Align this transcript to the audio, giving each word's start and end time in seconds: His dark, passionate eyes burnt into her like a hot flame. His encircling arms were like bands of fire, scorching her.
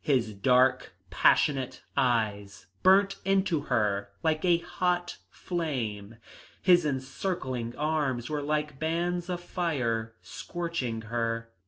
His 0.03 0.33
dark, 0.33 0.93
passionate 1.11 1.83
eyes 1.95 2.65
burnt 2.81 3.17
into 3.23 3.59
her 3.69 4.09
like 4.23 4.43
a 4.43 4.57
hot 4.57 5.17
flame. 5.29 6.15
His 6.59 6.87
encircling 6.87 7.75
arms 7.75 8.27
were 8.27 8.41
like 8.41 8.79
bands 8.79 9.29
of 9.29 9.41
fire, 9.41 10.15
scorching 10.23 11.01
her. 11.01 11.51